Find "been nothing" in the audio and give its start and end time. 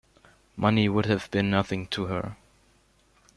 1.29-1.85